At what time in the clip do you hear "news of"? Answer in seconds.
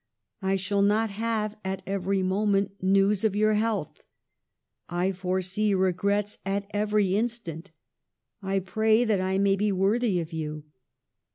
2.81-3.35